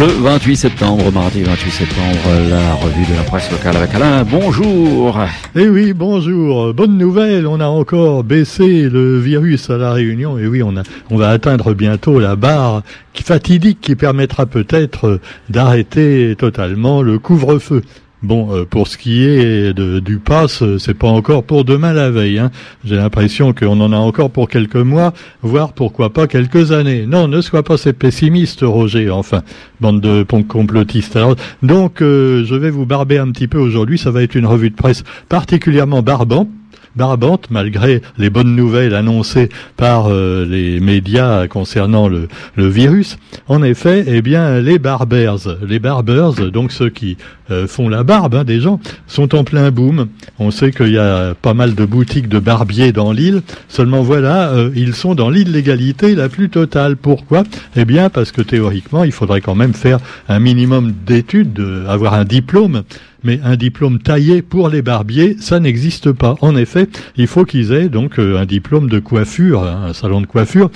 [0.00, 2.18] Le 28 septembre, mardi 28 septembre,
[2.48, 4.24] la revue de la presse locale avec Alain.
[4.24, 5.18] Bonjour.
[5.54, 6.72] Eh oui, bonjour.
[6.72, 10.38] Bonne nouvelle, on a encore baissé le virus à la Réunion.
[10.38, 12.82] Et oui, on, a, on va atteindre bientôt la barre
[13.12, 15.20] fatidique qui permettra peut-être
[15.50, 17.82] d'arrêter totalement le couvre-feu.
[18.22, 21.94] Bon, euh, pour ce qui est de, du pass, euh, c'est pas encore pour demain
[21.94, 22.38] la veille.
[22.38, 22.50] Hein.
[22.84, 27.06] J'ai l'impression qu'on en a encore pour quelques mois, voire pourquoi pas quelques années.
[27.06, 29.08] Non, ne sois pas ces pessimistes, Roger.
[29.08, 29.42] Enfin,
[29.80, 31.16] bande de complotistes.
[31.16, 33.96] Alors, donc, euh, je vais vous barber un petit peu aujourd'hui.
[33.96, 36.48] Ça va être une revue de presse particulièrement barbante
[36.96, 43.18] barbante malgré les bonnes nouvelles annoncées par euh, les médias concernant le, virus.
[43.48, 47.16] En effet, eh bien, les barbers, les barbers, donc ceux qui
[47.50, 50.08] euh, font la barbe hein, des gens, sont en plein boom.
[50.38, 53.42] On sait qu'il y a pas mal de boutiques de barbiers dans l'île.
[53.68, 56.96] Seulement voilà, euh, ils sont dans l'illégalité la plus totale.
[56.96, 57.44] Pourquoi?
[57.76, 62.24] Eh bien, parce que théoriquement, il faudrait quand même faire un minimum d'études, avoir un
[62.24, 62.82] diplôme
[63.22, 66.36] mais un diplôme taillé pour les barbiers, ça n'existe pas.
[66.40, 70.20] En effet, il faut qu'ils aient donc euh, un diplôme de coiffure, hein, un salon
[70.20, 70.70] de coiffure,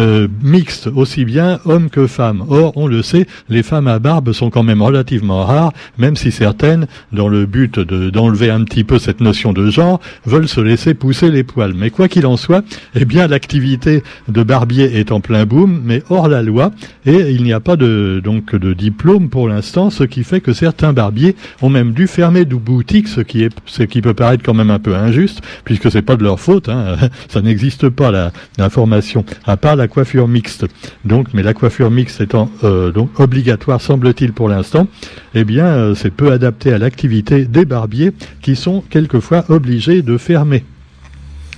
[0.00, 2.44] euh, mixte, aussi bien hommes que femmes.
[2.48, 6.32] Or, on le sait, les femmes à barbe sont quand même relativement rares, même si
[6.32, 10.94] certaines, dans le but d'enlever un petit peu cette notion de genre, veulent se laisser
[10.94, 11.74] pousser les poils.
[11.74, 16.02] Mais quoi qu'il en soit, eh bien, l'activité de barbier est en plein boom, mais
[16.08, 16.72] hors la loi,
[17.04, 20.54] et il n'y a pas de, donc, de diplôme pour l'instant, ce qui fait que
[20.54, 24.42] certains barbiers ont même dû fermer de boutiques, ce qui est, ce qui peut paraître
[24.42, 26.96] quand même un peu injuste, puisque c'est pas de leur faute, hein.
[27.28, 30.66] ça n'existe pas la, la formation, à part la coiffure mixte.
[31.04, 34.86] Donc, mais la coiffure mixte étant euh, donc obligatoire, semble-t-il pour l'instant,
[35.34, 40.16] eh bien, euh, c'est peu adapté à l'activité des barbiers qui sont quelquefois obligés de
[40.16, 40.64] fermer.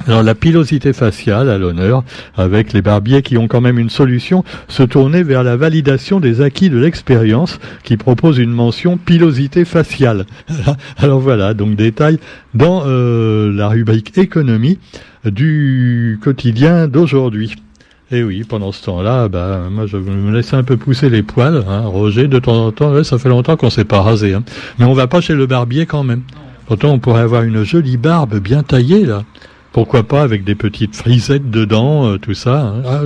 [0.09, 2.03] Alors la pilosité faciale à l'honneur,
[2.37, 6.41] avec les barbiers qui ont quand même une solution, se tourner vers la validation des
[6.41, 10.27] acquis de l'expérience qui propose une mention pilosité faciale.
[10.97, 12.19] Alors voilà, donc détail
[12.55, 14.79] dans euh, la rubrique économie
[15.25, 17.55] du quotidien d'aujourd'hui.
[18.13, 21.23] Et eh oui, pendant ce temps-là, bah, moi, je me laissais un peu pousser les
[21.23, 21.65] poils.
[21.67, 24.35] Hein, Roger, de temps en temps, ça fait longtemps qu'on s'est pas rasé.
[24.35, 24.45] Hein.
[24.79, 26.21] Mais on va pas chez le barbier quand même.
[26.67, 29.25] Pourtant, on pourrait avoir une jolie barbe bien taillée, là.
[29.73, 32.61] Pourquoi pas avec des petites frisettes dedans, euh, tout ça.
[32.61, 32.83] Hein.
[32.85, 33.01] Ah,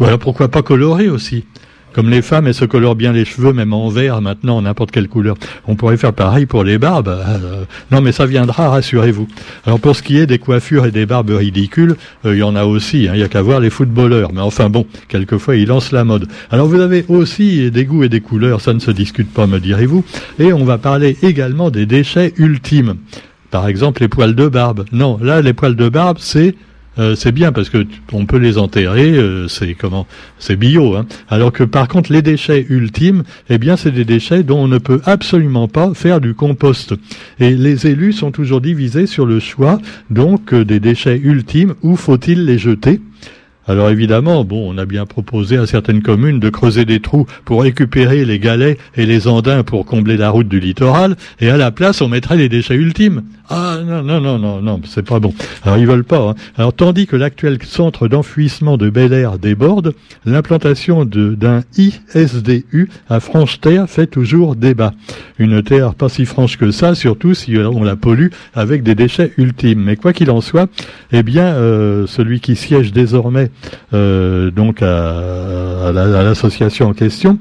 [0.00, 1.44] voilà, pourquoi pas colorée aussi.
[1.92, 5.08] Comme les femmes, elles se colorent bien les cheveux, même en vert maintenant, n'importe quelle
[5.08, 5.36] couleur.
[5.66, 7.08] On pourrait faire pareil pour les barbes.
[7.08, 9.26] Euh, non, mais ça viendra, rassurez-vous.
[9.66, 12.54] Alors pour ce qui est des coiffures et des barbes ridicules, euh, il y en
[12.54, 13.08] a aussi.
[13.08, 13.12] Hein.
[13.14, 14.32] Il y a qu'à voir les footballeurs.
[14.32, 16.28] Mais enfin bon, quelquefois ils lancent la mode.
[16.50, 19.58] Alors vous avez aussi des goûts et des couleurs, ça ne se discute pas, me
[19.58, 20.04] direz-vous.
[20.38, 22.96] Et on va parler également des déchets ultimes.
[23.50, 24.84] Par exemple, les poils de barbe.
[24.92, 26.54] Non, là, les poils de barbe, c'est
[27.00, 30.06] euh, c'est bien parce que on peut les enterrer, euh, c'est comment,
[30.38, 30.96] c'est bio.
[30.96, 31.06] Hein.
[31.28, 34.78] Alors que par contre les déchets ultimes, eh bien c'est des déchets dont on ne
[34.78, 36.94] peut absolument pas faire du compost.
[37.38, 39.80] Et les élus sont toujours divisés sur le choix
[40.10, 41.74] donc euh, des déchets ultimes.
[41.82, 43.00] Où faut-il les jeter?
[43.70, 47.62] Alors évidemment, bon, on a bien proposé à certaines communes de creuser des trous pour
[47.62, 51.70] récupérer les galets et les andins pour combler la route du littoral, et à la
[51.70, 53.22] place, on mettrait les déchets ultimes.
[53.52, 55.34] Ah non, non, non, non, non, c'est pas bon.
[55.64, 56.20] Alors ils veulent pas.
[56.20, 56.34] Hein.
[56.56, 59.92] Alors tandis que l'actuel centre d'enfouissement de Bel Air déborde,
[60.24, 64.94] l'implantation d'un ISDU à Franche-Terre fait toujours débat.
[65.38, 69.32] Une terre pas si franche que ça, surtout si on la pollue avec des déchets
[69.36, 69.82] ultimes.
[69.82, 70.68] Mais quoi qu'il en soit,
[71.10, 73.50] eh bien, euh, celui qui siège désormais
[73.92, 77.38] donc à, l'association en question,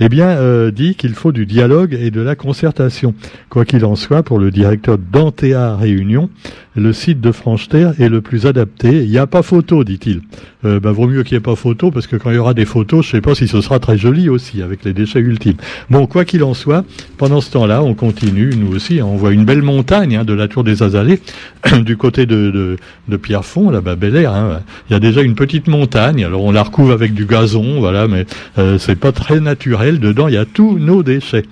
[0.00, 3.14] eh bien, euh, dit qu'il faut du dialogue et de la concertation.
[3.48, 6.30] Quoi qu'il en soit, pour le directeur d'Antea Réunion,
[6.74, 9.04] le site de Franche-Terre est le plus adapté.
[9.04, 10.22] Il n'y a pas photo, dit-il.
[10.64, 12.54] Euh, bah, vaut mieux qu'il n'y ait pas photo, parce que quand il y aura
[12.54, 15.18] des photos, je ne sais pas si ce sera très joli aussi, avec les déchets
[15.18, 15.56] ultimes.
[15.90, 16.84] Bon, quoi qu'il en soit,
[17.18, 20.48] pendant ce temps-là, on continue, nous aussi, on voit une belle montagne hein, de la
[20.48, 21.20] Tour des Azalées,
[21.84, 22.76] du côté de, de,
[23.08, 24.32] de Pierrefonds, là-bas, Bel Air.
[24.32, 24.60] Hein.
[24.88, 28.08] Il y a déjà une petite montagne, alors on la recouvre avec du gazon, voilà,
[28.08, 28.24] mais
[28.56, 29.81] euh, c'est pas très naturel.
[29.90, 31.44] Dedans, il y a tous nos déchets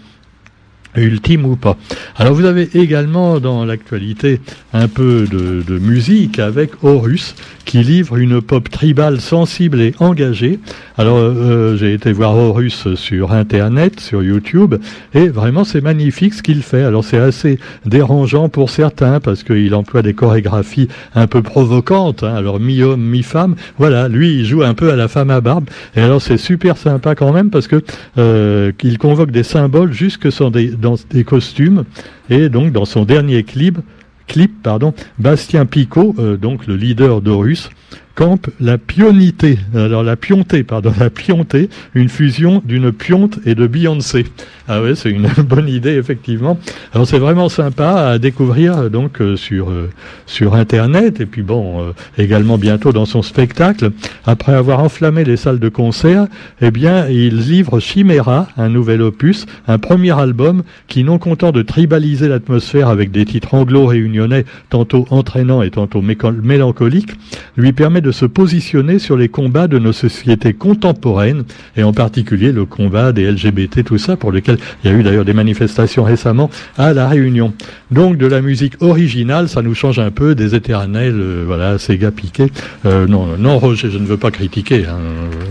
[0.97, 1.77] ultime ou pas.
[2.17, 4.41] Alors vous avez également dans l'actualité
[4.73, 7.35] un peu de, musique avec Horus
[7.65, 10.59] qui livre une pop tribale sensible et engagée.
[10.99, 14.75] Alors euh, j'ai été voir Horus sur internet, sur YouTube,
[15.15, 16.83] et vraiment c'est magnifique ce qu'il fait.
[16.83, 22.25] Alors c'est assez dérangeant pour certains parce qu'il emploie des chorégraphies un peu provocantes.
[22.25, 22.35] Hein.
[22.35, 23.55] Alors mi-homme, mi-femme.
[23.79, 25.71] Voilà, lui il joue un peu à la femme à barbe.
[25.95, 27.83] Et alors c'est super sympa quand même parce que
[28.19, 31.85] euh, il convoque des symboles jusque des, dans des costumes.
[32.29, 33.79] Et donc dans son dernier clip,
[34.27, 37.71] clip, pardon, Bastien Picot, euh, donc le leader d'Horus,
[38.15, 39.59] campe la pionité.
[39.75, 44.27] Alors la pionté, pardon, la pionté, une fusion d'une pionte et de Beyoncé.
[44.69, 46.59] Ah ouais, c'est une bonne idée effectivement.
[46.93, 49.91] Alors c'est vraiment sympa à découvrir donc euh, sur euh,
[50.27, 53.91] sur internet et puis bon euh, également bientôt dans son spectacle.
[54.27, 56.27] Après avoir enflammé les salles de concert,
[56.61, 61.63] eh bien il livre Chimera, un nouvel opus, un premier album qui non content de
[61.63, 67.15] tribaliser l'atmosphère avec des titres anglo-réunionnais tantôt entraînants et tantôt mélancoliques,
[67.57, 71.45] lui permet de se positionner sur les combats de nos sociétés contemporaines
[71.77, 75.03] et en particulier le combat des LGBT tout ça pour lequel il y a eu
[75.03, 77.53] d'ailleurs des manifestations récemment à La Réunion.
[77.91, 82.11] Donc de la musique originale, ça nous change un peu des éternels, euh, voilà, Sega
[82.11, 82.47] Piqué.
[82.87, 84.87] Euh, non, non, Roger, je ne veux pas critiquer.
[84.87, 84.99] Hein,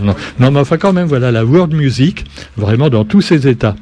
[0.02, 0.14] non.
[0.38, 2.24] non, mais enfin quand même, voilà, la world music,
[2.56, 3.76] vraiment dans tous ses états.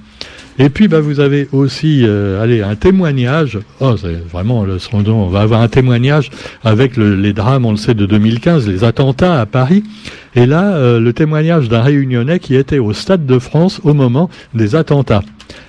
[0.59, 3.59] Et puis, bah, vous avez aussi, euh, un témoignage.
[3.81, 3.95] Oh,
[4.31, 4.79] vraiment le
[5.09, 6.31] On va avoir un témoignage
[6.65, 9.85] avec les drames, on le sait, de 2015, les attentats à Paris.
[10.35, 14.31] Et là, euh, le témoignage d'un Réunionnais qui était au Stade de France au moment
[14.55, 15.23] des attentats.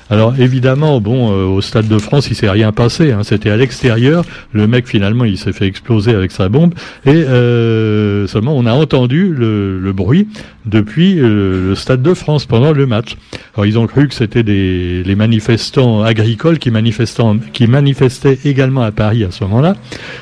[0.10, 3.12] Alors évidemment, bon, euh, au Stade de France, il s'est rien passé.
[3.12, 4.26] Hein, C'était à l'extérieur.
[4.54, 6.74] Le mec finalement, il s'est fait exploser avec sa bombe.
[7.06, 10.28] Et euh, seulement, on a entendu le, bruit
[10.66, 13.18] depuis le Stade de France pendant le match.
[13.56, 16.72] Alors ils ont cru que c'était des les manifestants agricoles qui
[17.54, 19.76] qui manifestaient également à Paris à ce moment-là.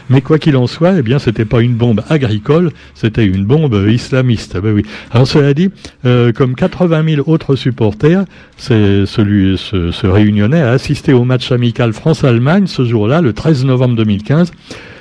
[0.09, 3.87] Mais quoi qu'il en soit, eh bien, c'était pas une bombe agricole, c'était une bombe
[3.89, 4.53] islamiste.
[4.55, 4.83] Ah ben oui.
[5.11, 5.69] Alors cela dit,
[6.05, 8.23] euh, comme 80 000 autres supporters,
[8.57, 13.65] c'est celui ce se, réunionnait à assister au match amical France-Allemagne ce jour-là, le 13
[13.65, 14.51] novembre 2015.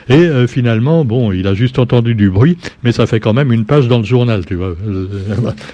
[0.09, 3.53] Et euh, finalement, bon, il a juste entendu du bruit, mais ça fait quand même
[3.53, 4.77] une page dans le journal, tu vois.
[4.87, 5.07] Euh,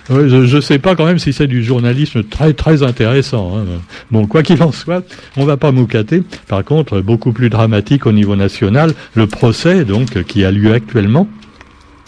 [0.08, 3.58] je ne sais pas quand même si c'est du journalisme très très intéressant.
[3.58, 3.64] Hein.
[4.10, 5.05] Bon, quoi qu'il en soit,
[5.37, 6.22] on va pas moucater.
[6.48, 11.28] Par contre, beaucoup plus dramatique au niveau national, le procès donc qui a lieu actuellement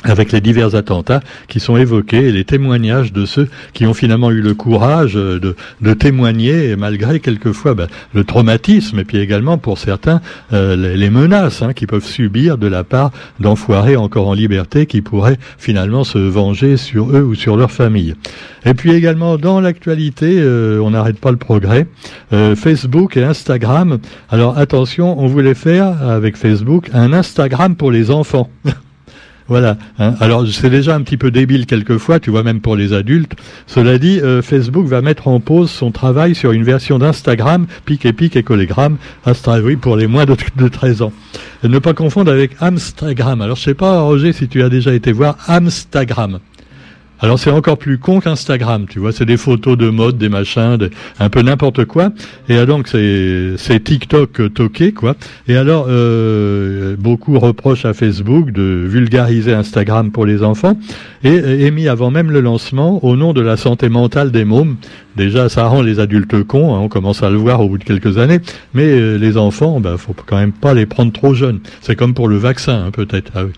[0.04, 4.30] avec les divers attentats qui sont évoqués et les témoignages de ceux qui ont finalement
[4.30, 9.78] eu le courage de, de témoigner malgré quelquefois ben, le traumatisme et puis également pour
[9.78, 10.20] certains
[10.52, 13.10] euh, les, menaces hein, qu'ils peuvent subir de la part
[13.40, 18.14] d'enfoirés encore en liberté qui pourraient finalement se venger sur eux ou sur leur famille.
[18.66, 21.86] Et puis également dans l'actualité, euh, on n'arrête pas le progrès,
[22.32, 23.98] euh, Facebook et Instagram.
[24.30, 28.50] Alors attention, on voulait faire avec Facebook un Instagram pour les enfants.
[29.46, 29.76] Voilà.
[29.98, 30.14] Hein.
[30.20, 33.32] Alors c'est déjà un petit peu débile quelquefois, tu vois, même pour les adultes.
[33.66, 38.06] Cela dit, euh, Facebook va mettre en pause son travail sur une version d'Instagram, pic
[38.06, 38.96] et pic et collégramme,
[39.62, 41.12] oui, pour les moins de, de 13 ans.
[41.62, 43.42] ne pas confondre avec Amstagram.
[43.42, 46.40] Alors je sais pas, Roger, si tu as déjà été voir Amstagram.
[47.20, 50.76] Alors c'est encore plus con qu'Instagram, tu vois, c'est des photos de mode, des machins,
[51.18, 52.10] un peu n'importe quoi.
[52.48, 55.14] Et donc c'est TikTok toqué, quoi.
[55.48, 60.76] Et alors euh, beaucoup reprochent à Facebook de vulgariser Instagram pour les enfants
[61.22, 64.76] et émis avant même le lancement au nom de la santé mentale des mômes.
[65.16, 67.84] Déjà, ça rend les adultes cons, hein, on commence à le voir au bout de
[67.84, 68.40] quelques années,
[68.74, 71.60] mais euh, les enfants, ben, faut quand même pas les prendre trop jeunes.
[71.82, 73.30] C'est comme pour le vaccin, hein, peut-être.
[73.36, 73.52] Ah oui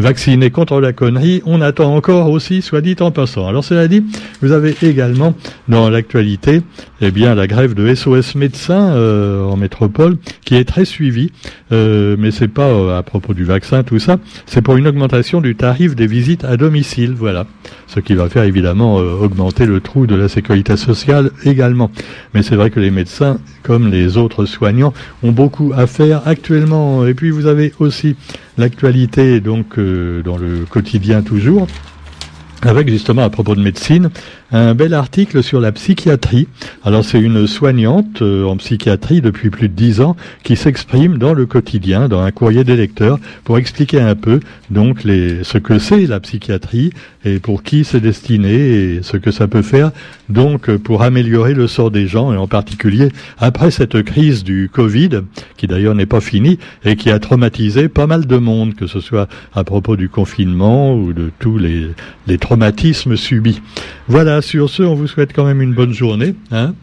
[0.00, 3.46] vacciné contre la connerie, on attend encore aussi, soit dit en passant.
[3.46, 4.04] Alors cela dit,
[4.42, 5.34] vous avez également
[5.68, 6.62] dans l'actualité,
[7.00, 11.32] eh bien la grève de SOS médecins euh, en métropole, qui est très suivie,
[11.72, 15.40] euh, mais c'est pas euh, à propos du vaccin, tout ça, c'est pour une augmentation
[15.40, 17.46] du tarif des visites à domicile, voilà.
[17.86, 21.90] Ce qui va faire évidemment augmenter le trou de la sécurité sociale également.
[22.34, 27.04] Mais c'est vrai que les médecins, comme les autres soignants, ont beaucoup à faire actuellement.
[27.04, 28.14] Et puis vous avez aussi
[28.60, 31.66] l'actualité donc euh, dans le quotidien toujours
[32.62, 34.10] avec justement à propos de médecine
[34.52, 36.48] un bel article sur la psychiatrie.
[36.84, 41.34] Alors c'est une soignante euh, en psychiatrie depuis plus de dix ans qui s'exprime dans
[41.34, 44.40] le quotidien, dans un courrier des lecteurs, pour expliquer un peu
[44.70, 46.90] donc les, ce que c'est la psychiatrie
[47.24, 49.92] et pour qui c'est destiné et ce que ça peut faire
[50.28, 55.20] donc pour améliorer le sort des gens et en particulier après cette crise du Covid
[55.56, 59.00] qui d'ailleurs n'est pas finie et qui a traumatisé pas mal de monde, que ce
[59.00, 61.90] soit à propos du confinement ou de tous les,
[62.26, 63.62] les traumatismes subis.
[64.08, 66.34] Voilà, sur ce, on vous souhaite quand même une bonne journée.
[66.50, 66.74] Hein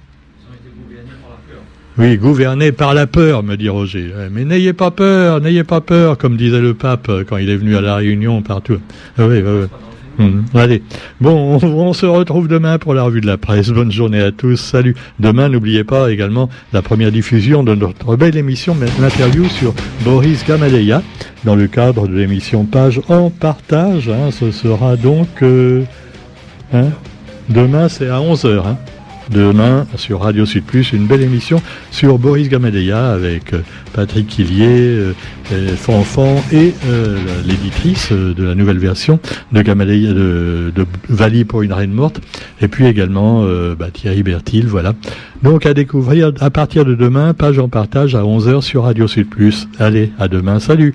[1.97, 4.13] oui, gouverné par la peur, me dit Roger.
[4.31, 7.75] Mais n'ayez pas peur, n'ayez pas peur, comme disait le pape quand il est venu
[7.75, 8.77] à la Réunion partout.
[9.17, 9.65] Ah oui, oui.
[10.19, 10.81] Hum, allez,
[11.21, 13.69] bon, on, se retrouve demain pour la revue de la presse.
[13.69, 14.55] Bonne journée à tous.
[14.55, 14.95] Salut.
[15.19, 21.03] Demain, n'oubliez pas également la première diffusion de notre belle émission, l'interview sur Boris Gamaleya,
[21.43, 24.09] dans le cadre de l'émission Page en partage.
[24.09, 24.31] Hein.
[24.31, 25.27] ce sera donc...
[25.43, 25.83] Euh,
[26.73, 26.89] hein
[27.49, 28.59] Demain, c'est à 11h.
[28.65, 28.77] Hein
[29.29, 33.61] demain sur Radio Sud Plus, une belle émission sur Boris Gamadeya avec euh,
[33.93, 35.13] Patrick Quillier,
[35.77, 36.73] Fanfan et
[37.47, 39.19] l'éditrice de la nouvelle version
[39.51, 42.19] de Gamadeya de, de pour une reine morte,
[42.61, 43.43] et puis également
[43.79, 44.93] bah, Thierry Bertil, voilà.
[45.41, 49.29] Donc à découvrir à partir de demain, page en partage à 11h sur Radio Sud
[49.29, 49.67] Plus.
[49.79, 50.93] Allez, à demain, salut